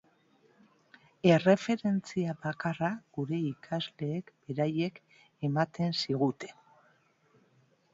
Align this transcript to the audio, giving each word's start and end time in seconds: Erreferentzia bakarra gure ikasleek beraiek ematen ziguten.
Erreferentzia 1.33 2.35
bakarra 2.47 2.91
gure 3.19 3.43
ikasleek 3.53 4.35
beraiek 4.49 5.01
ematen 5.53 5.99
ziguten. 6.05 6.61